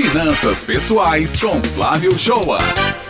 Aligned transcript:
Finanças 0.00 0.62
Pessoais 0.62 1.40
com 1.40 1.60
Flávio 1.74 2.16
Shoa. 2.16 2.58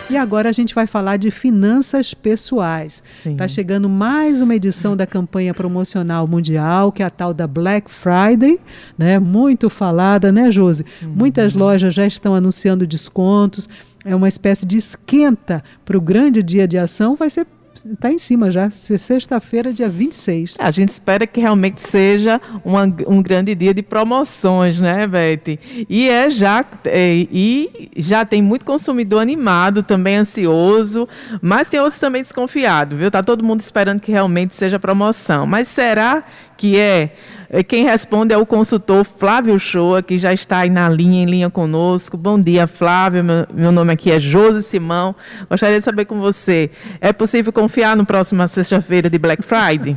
E 0.09 0.17
agora 0.17 0.49
a 0.49 0.53
gente 0.53 0.75
vai 0.75 0.87
falar 0.87 1.19
de 1.19 1.31
finanças 1.31 2.15
pessoais. 2.15 3.03
Está 3.27 3.47
chegando 3.47 3.91
mais 3.91 4.41
uma 4.41 4.55
edição 4.55 4.97
da 4.97 5.07
campanha 5.07 5.53
promocional 5.53 6.27
mundial, 6.27 6.91
que 6.91 7.03
é 7.03 7.07
a 7.07 7.11
tal 7.11 7.35
da 7.35 7.47
Black 7.47 7.91
Friday, 7.91 8.59
né? 8.97 9.19
Muito 9.19 9.69
falada, 9.69 10.33
né, 10.33 10.51
Josi? 10.51 10.83
Uhum. 11.03 11.11
Muitas 11.15 11.53
lojas 11.53 11.93
já 11.93 12.07
estão 12.07 12.35
anunciando 12.35 12.87
descontos. 12.87 13.69
É 14.03 14.17
uma 14.17 14.27
espécie 14.27 14.65
de 14.65 14.79
esquenta 14.79 15.63
para 15.85 15.99
o 15.99 16.01
grande 16.01 16.43
dia 16.43 16.67
de 16.67 16.79
ação. 16.79 17.15
Vai 17.15 17.29
ser 17.29 17.47
está 17.85 18.11
em 18.11 18.19
cima 18.19 18.51
já, 18.51 18.69
sexta-feira, 18.71 19.73
dia 19.73 19.89
26. 19.89 20.57
A 20.59 20.71
gente 20.71 20.91
espera 20.91 21.27
que 21.27 21.41
realmente 21.41 21.81
seja 21.81 22.41
uma, 22.65 22.83
um 23.07 23.23
grande 23.23 23.55
dia 23.55 23.75
de 23.75 23.83
promoções, 23.83 24.81
né, 24.81 25.07
Beth? 25.07 25.59
E 25.89 26.09
é 26.09 26.31
já 26.31 26.65
é, 26.85 27.27
e 27.31 27.91
já 27.97 28.25
tem 28.25 28.43
muito 28.43 28.65
consumidor 28.65 29.21
animado, 29.21 29.83
também 29.83 30.17
ansioso, 30.17 31.09
mas 31.41 31.69
tem 31.69 31.81
outros 31.81 32.01
também 32.01 32.23
desconfiados, 32.23 32.99
viu? 32.99 33.11
Tá 33.11 33.23
todo 33.23 33.45
mundo 33.45 33.61
esperando 33.61 34.01
que 34.01 34.13
realmente 34.13 34.55
seja 34.55 34.79
promoção. 34.79 35.47
Mas 35.47 35.69
será 35.69 36.25
que 36.59 36.77
é, 36.77 37.13
é 37.49 37.63
quem 37.63 37.85
responde 37.85 38.35
é 38.35 38.37
o 38.37 38.45
consultor 38.45 39.05
Flávio 39.05 39.57
Shoa, 39.59 40.03
que 40.03 40.19
já 40.19 40.33
está 40.33 40.59
aí 40.59 40.69
na 40.69 40.89
linha, 40.89 41.23
em 41.23 41.27
linha 41.27 41.49
conosco. 41.49 42.17
Bom 42.17 42.39
dia, 42.39 42.67
Flávio. 42.67 43.23
Meu, 43.23 43.47
meu 43.55 43.73
nome 43.73 43.93
aqui 43.93 44.11
é 44.11 44.19
Josi 44.19 44.63
Simão. 44.63 45.15
Gostaria 45.49 45.79
de 45.79 45.85
saber 45.85 46.05
com 46.05 46.21
você, 46.21 46.71
é 47.01 47.13
possível 47.13 47.53
confiar 47.53 47.97
no 47.97 48.05
próximo 48.05 48.47
sexta-feira 48.49 49.09
de 49.09 49.19
Black 49.19 49.43
Friday? 49.43 49.97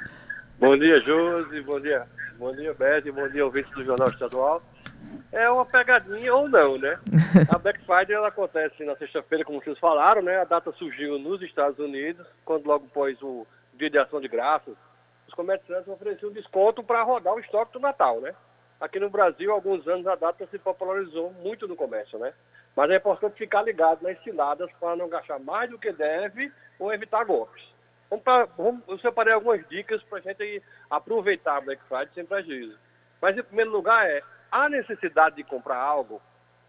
Bom 0.58 0.76
dia, 0.76 0.98
Josi. 1.02 1.60
Bom 1.60 1.78
dia, 1.78 2.02
bom 2.36 2.52
dia, 2.52 2.74
Beth. 2.74 3.12
Bom 3.12 3.28
dia, 3.28 3.44
ouvintes 3.44 3.70
do 3.74 3.84
Jornal 3.84 4.08
Estadual. 4.08 4.60
É 5.30 5.48
uma 5.48 5.64
pegadinha 5.64 6.34
ou 6.34 6.48
não, 6.48 6.76
né? 6.78 6.98
A 7.54 7.58
Black 7.58 7.78
Friday 7.84 8.16
ela 8.16 8.26
acontece 8.26 8.82
na 8.84 8.96
sexta-feira, 8.96 9.44
como 9.44 9.62
vocês 9.62 9.78
falaram, 9.78 10.20
né? 10.20 10.40
A 10.40 10.44
data 10.44 10.72
surgiu 10.72 11.16
nos 11.16 11.40
Estados 11.42 11.78
Unidos, 11.78 12.26
quando 12.44 12.66
logo 12.66 12.86
após 12.90 13.16
o 13.22 13.46
Dia 13.78 13.88
de 13.88 13.98
Ação 13.98 14.20
de 14.20 14.26
Graças, 14.26 14.74
comerciantes 15.38 15.86
ofereciam 15.86 16.32
desconto 16.32 16.82
para 16.82 17.04
rodar 17.04 17.32
o 17.32 17.38
estoque 17.38 17.72
do 17.72 17.78
Natal, 17.78 18.20
né? 18.20 18.34
Aqui 18.80 18.98
no 18.98 19.08
Brasil, 19.08 19.52
há 19.52 19.54
alguns 19.54 19.86
anos, 19.86 20.04
a 20.08 20.16
data 20.16 20.44
se 20.48 20.58
popularizou 20.58 21.32
muito 21.34 21.68
no 21.68 21.76
comércio, 21.76 22.18
né? 22.18 22.34
Mas 22.74 22.90
é 22.90 22.96
importante 22.96 23.38
ficar 23.38 23.62
ligado 23.62 24.02
nas 24.02 24.20
ciladas 24.24 24.68
para 24.80 24.96
não 24.96 25.08
gastar 25.08 25.38
mais 25.38 25.70
do 25.70 25.78
que 25.78 25.92
deve 25.92 26.52
ou 26.76 26.92
evitar 26.92 27.24
golpes. 27.24 27.62
Vamos 28.10 28.24
pra, 28.24 28.46
vamos, 28.46 28.82
eu 28.88 28.98
separei 28.98 29.32
algumas 29.32 29.64
dicas 29.68 30.02
para 30.04 30.18
a 30.18 30.20
gente 30.22 30.60
aproveitar 30.90 31.58
a 31.58 31.60
Black 31.60 31.82
Friday 31.84 32.10
sem 32.14 32.26
prejuízo. 32.26 32.76
Mas, 33.22 33.38
em 33.38 33.42
primeiro 33.44 33.70
lugar, 33.70 34.10
é 34.10 34.20
a 34.50 34.68
necessidade 34.68 35.36
de 35.36 35.44
comprar 35.44 35.78
algo, 35.78 36.20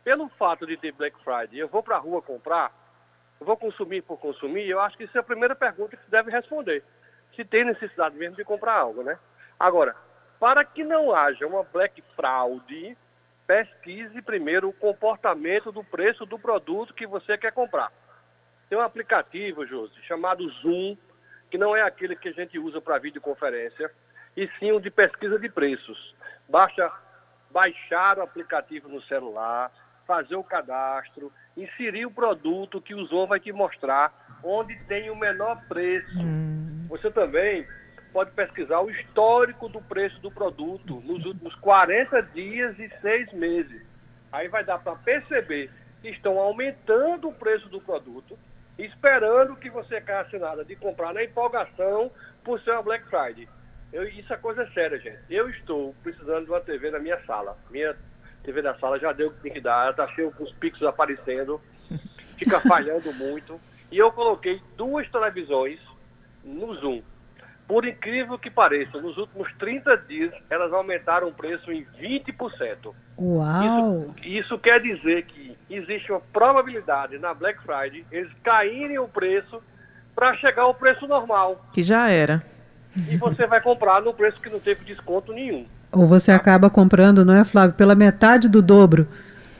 pelo 0.04 0.30
fato 0.30 0.67
de 0.67 0.78
ter 0.78 0.92
Black 0.92 1.17
Friday, 1.23 1.59
eu 1.59 1.67
vou 1.67 1.81
para 1.81 1.95
a 1.95 2.00
rua 2.00 2.22
comprar, 2.22 2.72
eu 3.39 3.48
vou 3.48 3.58
consumir 3.58 4.04
por 4.04 4.20
consumir, 4.20 4.70
eu 4.70 4.80
acho 4.80 4.95
que 4.95 5.06
isso 5.06 5.17
é 5.17 5.22
a 5.22 5.23
primeira 5.23 5.56
pergunta 5.56 5.98
que 5.98 6.04
se 6.04 6.11
deve 6.11 6.30
responder 6.30 6.83
se 7.40 7.45
tem 7.45 7.64
necessidade 7.64 8.18
mesmo 8.18 8.36
de 8.36 8.44
comprar 8.44 8.73
algo, 8.73 9.02
né? 9.02 9.18
Agora, 9.58 9.95
para 10.38 10.66
que 10.66 10.84
não 10.84 11.16
haja 11.16 11.48
uma 11.48 11.64
black 11.64 12.04
fraud, 12.14 12.98
pesquise 13.48 14.22
primeiro 14.22 14.68
o 14.68 14.73
comportamento 14.73 15.72
do 15.72 15.82
preço 15.82 16.26
do 16.26 16.38
produto 16.38 16.94
que 16.94 17.08
você 17.08 17.38
quer 17.38 17.54
comprar. 17.54 17.94
Tem 18.67 18.78
um 18.78 18.82
aplicativo, 18.82 19.66
Josi, 19.66 19.95
chamado 20.06 20.50
Zoom, 20.62 20.98
que 21.50 21.58
não 21.58 21.73
é 21.73 21.82
aquele 21.82 22.14
que 22.14 22.28
a 22.28 22.34
gente 22.34 22.60
usa 22.60 22.82
para 22.82 23.00
videoconferência, 23.00 23.90
e 24.36 24.50
sim 24.60 24.73
o 24.73 24.82
de 24.82 24.92
pesquisa 24.92 25.40
de 25.40 25.48
preços. 25.48 26.14
Basta 26.50 26.92
baixar 27.50 28.17
o 28.17 28.22
aplicativo 28.22 28.90
no 28.90 29.02
celular, 29.04 29.72
fazer 30.06 30.36
o 30.36 30.44
cadastro, 30.44 31.32
inserir 31.56 32.06
o 32.06 32.12
produto 32.12 32.82
que 32.82 32.94
o 32.94 33.06
Zoom 33.06 33.28
vai 33.28 33.40
te 33.40 33.54
mostrar 33.54 34.28
onde 34.44 34.76
tem 34.84 35.10
o 35.10 35.16
menor 35.16 35.56
preço. 35.70 36.20
Hum. 36.20 36.58
Você 36.90 37.12
também 37.12 37.67
pode 38.11 38.32
pesquisar 38.32 38.80
o 38.82 38.89
histórico 38.89 39.70
do 39.70 39.80
preço 39.80 40.20
do 40.20 40.32
produto 40.32 41.00
nos 41.05 41.23
últimos 41.23 41.54
40 41.55 42.23
dias 42.23 42.77
e 42.80 42.89
6 43.02 43.32
meses. 43.33 43.83
Aí 44.32 44.48
vai 44.48 44.64
dar 44.64 44.80
para 44.80 44.95
perceber 44.95 45.70
que 46.02 46.10
estão 46.10 46.39
aumentando 46.39 47.30
o 47.30 47.33
preço 47.33 47.70
do 47.70 47.80
produto, 47.80 48.38
esperando 48.78 49.55
que 49.55 49.70
você 49.70 50.02
caia 50.02 50.28
nada 50.39 50.66
de 50.66 50.76
comprar 50.76 51.14
na 51.14 51.23
empolgação 51.23 52.11
por 52.44 52.60
ser 52.61 52.72
uma 52.72 52.82
Black 52.82 53.05
Friday. 53.08 53.48
Eu, 53.94 54.08
isso 54.08 54.33
é 54.33 54.38
coisa 54.38 54.67
séria, 54.72 54.99
gente. 54.99 55.20
Eu 55.30 55.49
estou 55.49 55.95
precisando 56.02 56.45
de 56.45 56.52
uma 56.52 56.61
TV 56.61 56.89
na 56.89 56.99
minha 56.99 57.20
sala. 57.26 57.58
Minha 57.70 57.95
TV 58.44 58.61
da 58.61 58.78
sala 58.80 58.99
já 58.99 59.11
deu 59.11 59.28
o 59.28 59.33
que 59.33 59.42
tem 59.42 59.54
que 59.54 59.61
dar, 59.61 59.92
está 59.92 60.08
cheio 60.10 60.32
com 60.32 60.44
os 60.44 60.52
pixels 60.54 60.89
aparecendo, 60.89 61.61
fica 62.38 62.60
falhando 62.61 63.14
muito. 63.14 63.60
E 63.92 63.98
eu 63.98 64.11
coloquei 64.11 64.61
duas 64.78 65.10
televisões 65.10 65.80
no 66.44 66.73
Zoom. 66.76 67.02
Por 67.67 67.86
incrível 67.86 68.38
que 68.39 68.50
pareça, 68.50 69.00
nos 69.00 69.16
últimos 69.17 69.48
30 69.60 69.95
dias 70.08 70.33
elas 70.50 70.73
aumentaram 70.73 71.27
o 71.27 71.33
preço 71.33 71.72
em 71.72 71.86
20%. 72.02 72.94
Uau! 73.20 74.00
Isso, 74.00 74.14
isso 74.23 74.58
quer 74.58 74.82
dizer 74.82 75.26
que 75.26 75.55
existe 75.70 76.11
uma 76.11 76.22
probabilidade 76.33 77.20
na 77.20 77.32
Black 77.33 77.60
Friday 77.61 78.04
eles 78.11 78.32
caírem 78.44 78.98
o 78.98 79.08
preço 79.08 79.61
para 80.16 80.33
chegar 80.36 80.64
ao 80.64 80.73
preço 80.73 81.08
normal. 81.08 81.64
Que 81.72 81.83
já 81.83 82.10
era. 82.10 82.44
E 83.08 83.17
você 83.17 83.45
vai 83.45 83.61
comprar 83.61 84.02
no 84.02 84.14
preço 84.14 84.42
que 84.42 84.49
não 84.49 84.60
teve 84.60 84.83
desconto 84.83 85.32
nenhum. 85.32 85.66
Ou 85.92 86.08
você 86.08 86.32
acaba 86.32 86.70
comprando, 86.70 87.23
não 87.23 87.36
é, 87.36 87.44
Flávio, 87.44 87.76
pela 87.76 87.95
metade 87.95 88.49
do 88.49 88.61
dobro. 88.61 89.08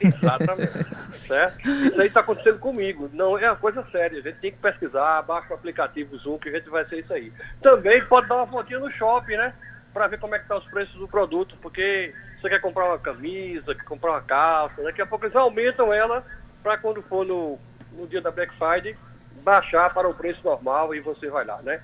Exatamente. 0.00 0.72
certo? 1.30 1.68
Isso 1.68 2.00
aí 2.00 2.08
está 2.08 2.20
acontecendo 2.20 2.58
comigo. 2.58 3.08
Não 3.12 3.38
é 3.38 3.48
uma 3.48 3.56
coisa 3.56 3.84
séria. 3.92 4.18
A 4.18 4.22
gente 4.22 4.38
tem 4.38 4.52
que 4.52 4.58
pesquisar, 4.58 5.22
baixa 5.22 5.52
o 5.52 5.54
aplicativo 5.54 6.16
Zoom 6.18 6.38
que 6.38 6.48
a 6.48 6.52
gente 6.52 6.68
vai 6.68 6.84
ser 6.86 7.00
isso 7.00 7.12
aí. 7.12 7.32
Também 7.62 8.04
pode 8.06 8.28
dar 8.28 8.36
uma 8.36 8.46
voltinha 8.46 8.80
no 8.80 8.90
shopping, 8.90 9.36
né? 9.36 9.54
Para 9.92 10.08
ver 10.08 10.18
como 10.18 10.34
é 10.34 10.38
que 10.38 10.48
tá 10.48 10.56
os 10.56 10.64
preços 10.66 10.94
do 10.94 11.08
produto, 11.08 11.56
porque 11.62 12.12
você 12.40 12.48
quer 12.48 12.60
comprar 12.60 12.86
uma 12.86 12.98
camisa, 12.98 13.74
quer 13.74 13.84
comprar 13.84 14.12
uma 14.12 14.22
calça, 14.22 14.82
daqui 14.82 15.02
a 15.02 15.06
pouco 15.06 15.24
eles 15.24 15.36
aumentam 15.36 15.92
ela 15.92 16.24
para 16.62 16.76
quando 16.78 17.02
for 17.02 17.24
no, 17.24 17.58
no 17.92 18.06
dia 18.06 18.20
da 18.20 18.30
Black 18.30 18.52
Friday 18.56 18.96
baixar 19.42 19.92
para 19.92 20.08
o 20.08 20.14
preço 20.14 20.40
normal 20.44 20.94
e 20.94 21.00
você 21.00 21.28
vai 21.28 21.44
lá, 21.44 21.60
né? 21.62 21.80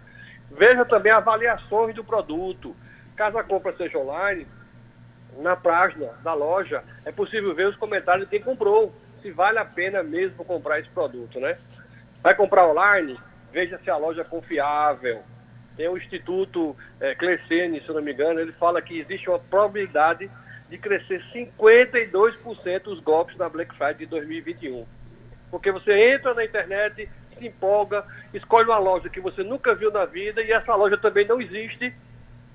Veja 0.51 0.85
também 0.85 1.13
avaliações 1.13 1.95
do 1.95 2.05
produto. 2.05 2.75
Caso 3.17 3.39
a 3.39 3.43
compra 3.43 3.75
seja 3.77 3.99
online, 3.99 4.47
na 5.39 5.57
página 5.57 6.09
da 6.23 6.35
loja 6.35 6.83
é 7.05 7.13
possível 7.13 7.55
ver 7.55 7.69
os 7.69 7.77
comentários 7.77 8.27
de 8.27 8.31
quem 8.31 8.43
comprou, 8.43 8.93
se 9.23 9.31
vale 9.31 9.59
a 9.59 9.65
pena 9.65 10.03
mesmo 10.03 10.45
comprar 10.45 10.81
esse 10.81 10.89
produto, 10.91 11.41
né? 11.41 11.59
Vai 12.23 12.35
comprar 12.35 12.67
online? 12.67 13.19
Veja 13.53 13.79
se 13.83 13.91
a 13.91 13.97
loja 13.97 14.23
é 14.23 14.25
confiável. 14.25 15.23
Tem 15.77 15.89
o 15.89 15.97
Instituto 15.97 16.77
é, 17.01 17.15
Clecene, 17.15 17.81
se 17.81 17.89
não 17.89 18.03
me 18.03 18.13
engano, 18.13 18.41
ele 18.41 18.53
fala 18.53 18.81
que 18.81 18.99
existe 18.99 19.29
uma 19.29 19.39
probabilidade 19.39 20.31
de 20.69 20.79
crescer 20.79 21.23
52% 21.33 22.87
os 22.87 23.01
golpes 23.01 23.37
na 23.37 23.49
Black 23.49 23.75
Friday 23.77 23.95
de 23.95 24.07
2021. 24.07 24.87
Porque 25.51 25.71
você 25.71 26.15
entra 26.15 26.35
na 26.35 26.45
internet, 26.45 27.09
se 27.39 27.47
empolga, 27.47 28.05
escolhe 28.33 28.69
uma 28.69 28.79
loja 28.79 29.09
que 29.09 29.21
você 29.21 29.43
nunca 29.43 29.75
viu 29.75 29.93
na 29.93 30.05
vida 30.05 30.43
e 30.43 30.51
essa 30.51 30.75
loja 30.75 30.97
também 30.97 31.27
não 31.27 31.41
existe 31.41 31.95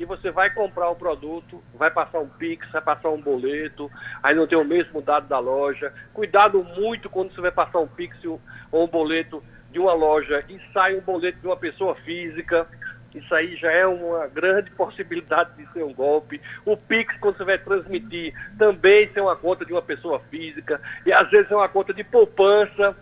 e 0.01 0.06
você 0.06 0.31
vai 0.31 0.50
comprar 0.50 0.89
o 0.89 0.95
produto, 0.95 1.63
vai 1.75 1.91
passar 1.91 2.19
um 2.19 2.28
Pix, 2.28 2.67
vai 2.72 2.81
passar 2.81 3.09
um 3.09 3.22
boleto, 3.22 3.89
aí 4.23 4.34
não 4.34 4.47
tem 4.47 4.57
o 4.57 4.66
mesmo 4.66 5.00
dado 5.00 5.28
da 5.28 5.38
loja. 5.38 5.94
Cuidado 6.12 6.63
muito 6.63 7.07
quando 7.07 7.31
você 7.31 7.39
vai 7.39 7.51
passar 7.51 7.78
um 7.79 7.88
Pix 7.88 8.17
ou 8.25 8.39
um 8.73 8.88
boleto 8.88 9.44
de 9.72 9.78
uma 9.78 9.94
loja 9.94 10.44
e 10.50 10.59
sai 10.73 10.95
um 10.95 11.01
boleto 11.01 11.39
de 11.39 11.45
uma 11.45 11.56
pessoa 11.56 11.94
física. 11.94 12.67
Isso 13.13 13.35
aí 13.35 13.56
já 13.56 13.72
é 13.72 13.85
uma 13.85 14.25
grande 14.25 14.72
possibilidade 14.75 15.51
de 15.56 15.72
ser 15.72 15.84
um 15.84 15.94
golpe. 15.94 16.41
O 16.66 16.75
Pix, 16.75 17.16
quando 17.19 17.38
você 17.38 17.44
vai 17.44 17.59
transmitir, 17.59 18.33
também 18.57 19.07
ser 19.13 19.22
uma 19.22 19.35
conta 19.35 19.63
de 19.63 19.72
uma 19.72 19.83
pessoa 19.83 20.19
física. 20.31 20.81
E 21.06 21.13
às 21.13 21.29
vezes 21.29 21.51
é 21.51 21.56
uma 21.56 21.69
conta 21.69 21.94
de 21.94 22.03
poupança. 22.03 22.98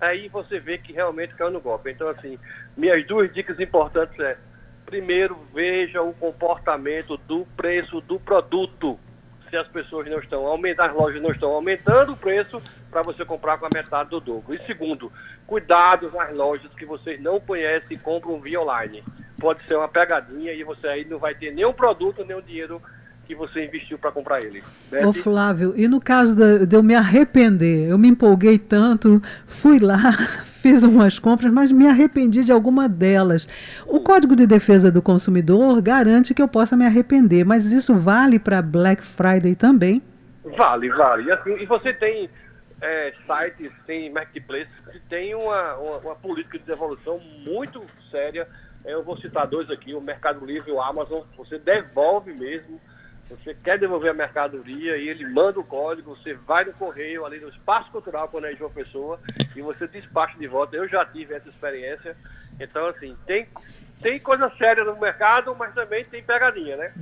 Aí 0.00 0.28
você 0.28 0.58
vê 0.58 0.76
que 0.76 0.92
realmente 0.92 1.36
caiu 1.36 1.52
no 1.52 1.60
golpe. 1.60 1.92
Então, 1.92 2.08
assim, 2.08 2.36
minhas 2.76 3.06
duas 3.06 3.32
dicas 3.32 3.60
importantes 3.60 4.18
é 4.18 4.36
primeiro 4.86 5.36
veja 5.54 6.02
o 6.02 6.12
comportamento 6.12 7.16
do 7.16 7.46
preço 7.56 8.00
do 8.00 8.18
produto. 8.18 8.98
Se 9.48 9.56
as 9.56 9.68
pessoas 9.68 10.08
não 10.08 10.18
estão 10.18 10.46
aumentando, 10.46 10.90
as 10.90 10.96
lojas 10.96 11.22
não 11.22 11.30
estão 11.30 11.50
aumentando 11.50 12.12
o 12.12 12.16
preço 12.16 12.62
para 12.90 13.02
você 13.02 13.24
comprar 13.24 13.58
com 13.58 13.66
a 13.66 13.70
metade 13.72 14.10
do 14.10 14.20
dobro. 14.20 14.54
E 14.54 14.66
segundo, 14.66 15.12
cuidado 15.46 16.10
nas 16.10 16.34
lojas 16.34 16.72
que 16.74 16.86
vocês 16.86 17.20
não 17.20 17.38
conhecem 17.38 17.96
e 17.96 17.98
compram 17.98 18.40
via 18.40 18.60
online. 18.60 19.04
Pode 19.38 19.62
ser 19.64 19.76
uma 19.76 19.88
pegadinha 19.88 20.52
e 20.52 20.64
você 20.64 20.86
aí 20.86 21.04
não 21.04 21.18
vai 21.18 21.34
ter 21.34 21.52
nenhum 21.52 21.72
produto, 21.72 22.22
o 22.22 22.42
dinheiro 22.42 22.80
que 23.26 23.34
você 23.34 23.64
investiu 23.64 23.98
para 23.98 24.12
comprar 24.12 24.42
ele. 24.42 24.62
Beth? 24.90 25.06
Ô 25.06 25.12
Flávio, 25.12 25.74
e 25.76 25.88
no 25.88 26.00
caso 26.00 26.36
de 26.66 26.76
eu 26.76 26.82
me 26.82 26.94
arrepender, 26.94 27.88
eu 27.88 27.98
me 27.98 28.08
empolguei 28.08 28.58
tanto, 28.58 29.20
fui 29.46 29.78
lá, 29.78 29.98
fiz 30.62 30.82
umas 30.84 31.18
compras, 31.18 31.52
mas 31.52 31.72
me 31.72 31.88
arrependi 31.88 32.44
de 32.44 32.52
alguma 32.52 32.88
delas. 32.88 33.48
O 33.84 34.00
Código 34.00 34.36
de 34.36 34.46
Defesa 34.46 34.92
do 34.92 35.02
Consumidor 35.02 35.82
garante 35.82 36.32
que 36.32 36.40
eu 36.40 36.46
possa 36.46 36.76
me 36.76 36.86
arrepender, 36.86 37.44
mas 37.44 37.72
isso 37.72 37.94
vale 37.96 38.38
para 38.38 38.62
Black 38.62 39.02
Friday 39.02 39.56
também? 39.56 40.00
Vale, 40.56 40.88
vale. 40.90 41.24
E, 41.24 41.32
assim, 41.32 41.56
e 41.60 41.66
você 41.66 41.92
tem 41.92 42.30
é, 42.80 43.12
sites, 43.26 43.72
tem 43.86 44.10
marketplaces 44.12 44.72
que 44.92 45.00
tem 45.00 45.34
uma, 45.34 45.74
uma, 45.74 45.96
uma, 45.98 46.14
política 46.14 46.58
de 46.58 46.64
devolução 46.64 47.18
muito 47.44 47.82
séria. 48.10 48.46
Eu 48.84 49.02
vou 49.02 49.16
citar 49.18 49.46
dois 49.48 49.68
aqui, 49.68 49.94
o 49.94 50.00
Mercado 50.00 50.44
Livre 50.44 50.70
e 50.70 50.74
o 50.74 50.80
Amazon. 50.80 51.22
Você 51.36 51.58
devolve 51.58 52.32
mesmo. 52.32 52.80
Você 53.38 53.54
quer 53.54 53.78
devolver 53.78 54.10
a 54.10 54.14
mercadoria 54.14 54.96
e 54.96 55.08
ele 55.08 55.26
manda 55.26 55.58
o 55.58 55.64
código, 55.64 56.14
você 56.14 56.34
vai 56.34 56.64
no 56.64 56.72
correio, 56.74 57.24
ali 57.24 57.40
no 57.40 57.48
espaço 57.48 57.90
cultural, 57.90 58.28
quando 58.28 58.46
é 58.46 58.52
de 58.52 58.62
uma 58.62 58.70
pessoa, 58.70 59.18
e 59.56 59.62
você 59.62 59.86
despacha 59.88 60.38
de 60.38 60.46
volta. 60.46 60.76
Eu 60.76 60.86
já 60.86 61.04
tive 61.06 61.34
essa 61.34 61.48
experiência. 61.48 62.14
Então, 62.60 62.86
assim, 62.86 63.16
tem, 63.26 63.48
tem 64.00 64.20
coisa 64.20 64.50
séria 64.58 64.84
no 64.84 64.98
mercado, 65.00 65.56
mas 65.58 65.74
também 65.74 66.04
tem 66.04 66.22
pegadinha, 66.22 66.76
né? 66.76 66.92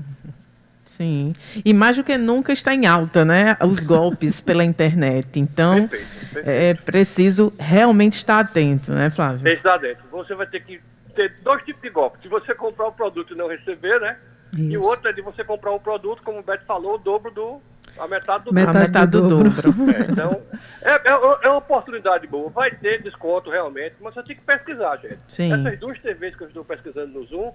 Sim. 0.84 1.34
E 1.64 1.74
mais 1.74 1.96
do 1.96 2.04
que 2.04 2.16
nunca 2.16 2.52
está 2.52 2.74
em 2.74 2.86
alta, 2.86 3.24
né? 3.24 3.56
Os 3.64 3.82
golpes 3.82 4.40
pela 4.42 4.64
internet. 4.64 5.38
Então, 5.38 5.88
perfeito, 5.88 6.32
perfeito. 6.32 6.48
é 6.48 6.74
preciso 6.74 7.52
realmente 7.58 8.16
estar 8.16 8.38
atento, 8.38 8.92
né, 8.92 9.10
Flávio? 9.10 9.46
Estar 9.48 9.74
atento. 9.74 10.02
Você 10.10 10.34
vai 10.34 10.46
ter 10.46 10.64
que 10.64 10.80
ter 11.14 11.34
dois 11.42 11.62
tipos 11.64 11.82
de 11.82 11.90
golpes. 11.90 12.22
Se 12.22 12.28
você 12.28 12.54
comprar 12.54 12.88
o 12.88 12.92
produto 12.92 13.34
e 13.34 13.36
não 13.36 13.48
receber, 13.48 14.00
né? 14.00 14.16
Isso. 14.52 14.70
E 14.70 14.76
o 14.76 14.82
outro 14.82 15.08
é 15.08 15.12
de 15.12 15.22
você 15.22 15.44
comprar 15.44 15.72
um 15.72 15.78
produto, 15.78 16.22
como 16.22 16.40
o 16.40 16.42
Beto 16.42 16.64
falou, 16.64 16.94
o 16.94 16.98
dobro 16.98 17.30
do. 17.30 17.60
A 17.98 18.06
metade 18.06 18.44
do 18.44 18.54
metade, 18.54 18.78
metade 18.78 19.10
do, 19.10 19.28
dobro. 19.28 19.50
dobro. 19.50 19.90
É, 19.90 20.10
então, 20.10 20.42
é, 20.80 20.90
é, 20.90 21.44
é, 21.44 21.48
uma 21.48 21.58
oportunidade 21.58 22.26
boa. 22.26 22.48
Vai 22.50 22.70
ter 22.70 23.02
desconto 23.02 23.50
realmente, 23.50 23.96
mas 24.00 24.14
você 24.14 24.22
tem 24.22 24.36
que 24.36 24.42
pesquisar, 24.42 24.96
gente. 24.98 25.18
Sim. 25.26 25.52
Essas 25.52 25.78
duas 25.78 25.98
TVs 25.98 26.36
que 26.36 26.44
eu 26.44 26.48
estou 26.48 26.64
pesquisando 26.64 27.18
no 27.18 27.26
Zoom, 27.26 27.52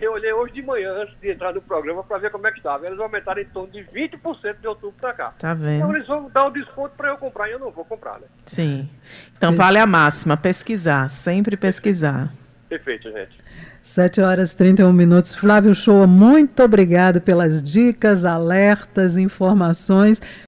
eu 0.00 0.12
olhei 0.12 0.32
hoje 0.32 0.54
de 0.54 0.62
manhã, 0.62 0.92
antes 0.92 1.18
de 1.20 1.30
entrar 1.30 1.52
no 1.52 1.60
programa, 1.60 2.04
para 2.04 2.18
ver 2.18 2.30
como 2.30 2.46
é 2.46 2.52
que 2.52 2.58
estava. 2.58 2.86
Eles 2.86 3.00
aumentaram 3.00 3.40
em 3.40 3.46
torno 3.46 3.72
de 3.72 3.80
20% 3.80 4.60
de 4.60 4.66
outubro 4.66 4.94
para 5.00 5.12
cá. 5.12 5.34
Tá 5.38 5.54
vendo? 5.54 5.76
Então 5.76 5.94
eles 5.94 6.06
vão 6.06 6.30
dar 6.30 6.44
o 6.44 6.48
um 6.48 6.52
desconto 6.52 6.94
para 6.96 7.08
eu 7.08 7.16
comprar 7.16 7.48
e 7.48 7.52
eu 7.52 7.58
não 7.58 7.70
vou 7.70 7.84
comprar, 7.84 8.20
né? 8.20 8.26
Sim. 8.46 8.88
Então 9.36 9.54
vale 9.54 9.78
a 9.78 9.86
máxima, 9.86 10.36
pesquisar, 10.36 11.08
sempre 11.08 11.56
pesquisar. 11.56 12.30
Perfeito, 12.68 13.10
gente. 13.10 13.38
7 13.82 14.20
horas 14.20 14.52
e 14.52 14.56
31 14.56 14.92
minutos. 14.92 15.34
Flávio 15.34 15.74
Shoa, 15.74 16.06
muito 16.06 16.62
obrigado 16.62 17.20
pelas 17.20 17.62
dicas, 17.62 18.24
alertas, 18.24 19.16
informações. 19.16 20.20